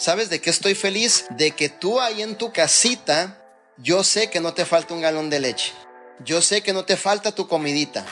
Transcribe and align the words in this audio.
¿Sabes 0.00 0.30
de 0.30 0.40
qué 0.40 0.48
estoy 0.48 0.74
feliz? 0.74 1.26
De 1.28 1.50
que 1.50 1.68
tú 1.68 2.00
ahí 2.00 2.22
en 2.22 2.38
tu 2.38 2.52
casita, 2.52 3.44
yo 3.76 4.02
sé 4.02 4.30
que 4.30 4.40
no 4.40 4.54
te 4.54 4.64
falta 4.64 4.94
un 4.94 5.02
galón 5.02 5.28
de 5.28 5.40
leche. 5.40 5.74
Yo 6.24 6.40
sé 6.40 6.62
que 6.62 6.72
no 6.72 6.86
te 6.86 6.96
falta 6.96 7.34
tu 7.34 7.46
comidita. 7.46 8.06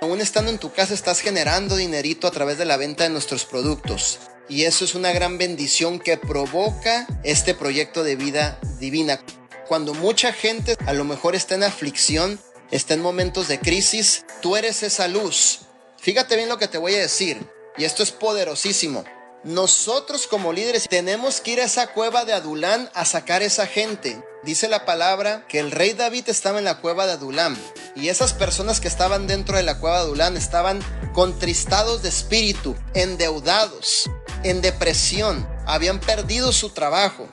Aún 0.00 0.22
estando 0.22 0.50
en 0.50 0.56
tu 0.56 0.72
casa 0.72 0.94
estás 0.94 1.20
generando 1.20 1.76
dinerito 1.76 2.26
a 2.26 2.30
través 2.30 2.56
de 2.56 2.64
la 2.64 2.78
venta 2.78 3.04
de 3.04 3.10
nuestros 3.10 3.44
productos. 3.44 4.20
Y 4.48 4.64
eso 4.64 4.86
es 4.86 4.94
una 4.94 5.12
gran 5.12 5.36
bendición 5.36 5.98
que 5.98 6.16
provoca 6.16 7.06
este 7.24 7.54
proyecto 7.54 8.04
de 8.04 8.16
vida 8.16 8.58
divina. 8.80 9.22
Cuando 9.68 9.92
mucha 9.92 10.32
gente 10.32 10.78
a 10.86 10.94
lo 10.94 11.04
mejor 11.04 11.34
está 11.34 11.56
en 11.56 11.64
aflicción, 11.64 12.40
está 12.70 12.94
en 12.94 13.02
momentos 13.02 13.48
de 13.48 13.60
crisis, 13.60 14.24
tú 14.40 14.56
eres 14.56 14.82
esa 14.82 15.08
luz. 15.08 15.63
Fíjate 16.04 16.36
bien 16.36 16.50
lo 16.50 16.58
que 16.58 16.68
te 16.68 16.76
voy 16.76 16.94
a 16.94 17.00
decir. 17.00 17.48
Y 17.78 17.84
esto 17.84 18.02
es 18.02 18.12
poderosísimo. 18.12 19.04
Nosotros 19.42 20.26
como 20.26 20.52
líderes 20.52 20.86
tenemos 20.86 21.40
que 21.40 21.52
ir 21.52 21.60
a 21.62 21.64
esa 21.64 21.86
cueva 21.94 22.26
de 22.26 22.34
Adulán 22.34 22.90
a 22.92 23.06
sacar 23.06 23.42
esa 23.42 23.66
gente. 23.66 24.22
Dice 24.42 24.68
la 24.68 24.84
palabra 24.84 25.46
que 25.48 25.60
el 25.60 25.70
rey 25.70 25.94
David 25.94 26.28
estaba 26.28 26.58
en 26.58 26.66
la 26.66 26.82
cueva 26.82 27.06
de 27.06 27.12
Adulam 27.12 27.56
y 27.96 28.08
esas 28.08 28.34
personas 28.34 28.80
que 28.80 28.88
estaban 28.88 29.26
dentro 29.26 29.56
de 29.56 29.62
la 29.62 29.78
cueva 29.78 29.96
de 29.96 30.02
Adulán 30.02 30.36
estaban 30.36 30.82
contristados 31.14 32.02
de 32.02 32.10
espíritu, 32.10 32.76
endeudados, 32.92 34.10
en 34.42 34.60
depresión, 34.60 35.48
habían 35.64 36.00
perdido 36.00 36.52
su 36.52 36.68
trabajo, 36.68 37.26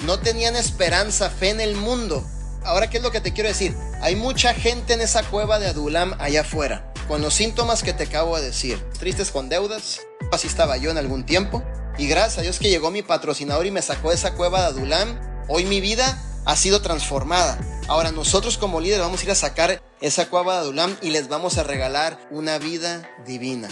no 0.00 0.20
tenían 0.20 0.54
esperanza, 0.54 1.30
fe 1.30 1.48
en 1.48 1.62
el 1.62 1.76
mundo. 1.76 2.22
Ahora, 2.64 2.90
¿qué 2.90 2.98
es 2.98 3.02
lo 3.02 3.12
que 3.12 3.22
te 3.22 3.32
quiero 3.32 3.48
decir? 3.48 3.74
Hay 4.02 4.16
mucha 4.16 4.52
gente 4.52 4.92
en 4.92 5.00
esa 5.00 5.22
cueva 5.22 5.58
de 5.58 5.68
Adulam 5.68 6.14
allá 6.18 6.42
afuera, 6.42 6.87
con 7.08 7.22
los 7.22 7.34
síntomas 7.34 7.82
que 7.82 7.92
te 7.92 8.04
acabo 8.04 8.38
de 8.38 8.46
decir, 8.46 8.78
tristes 8.98 9.30
con 9.30 9.48
deudas, 9.48 10.00
Así 10.30 10.46
estaba 10.46 10.76
yo 10.76 10.90
en 10.90 10.98
algún 10.98 11.24
tiempo. 11.24 11.62
Y 11.96 12.06
gracias 12.06 12.38
a 12.38 12.42
Dios 12.42 12.58
que 12.58 12.68
llegó 12.68 12.90
mi 12.90 13.02
patrocinador 13.02 13.66
y 13.66 13.70
me 13.70 13.82
sacó 13.82 14.10
de 14.10 14.16
esa 14.16 14.34
cueva 14.34 14.60
de 14.60 14.66
Adulam. 14.66 15.18
Hoy 15.48 15.64
mi 15.64 15.80
vida 15.80 16.22
ha 16.44 16.56
sido 16.56 16.82
transformada. 16.82 17.58
Ahora 17.88 18.12
nosotros 18.12 18.58
como 18.58 18.80
líderes 18.80 19.04
vamos 19.04 19.20
a 19.20 19.24
ir 19.24 19.30
a 19.30 19.34
sacar 19.34 19.82
esa 20.00 20.28
cueva 20.28 20.54
de 20.54 20.60
Adulam 20.60 20.96
y 21.02 21.10
les 21.10 21.28
vamos 21.28 21.58
a 21.58 21.64
regalar 21.64 22.18
una 22.30 22.58
vida 22.58 23.10
divina. 23.26 23.68